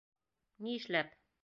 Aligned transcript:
Ни 0.67 0.73
эшләп? 0.79 1.17